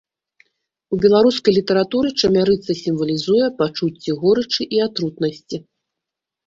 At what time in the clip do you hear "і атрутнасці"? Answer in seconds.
4.79-5.67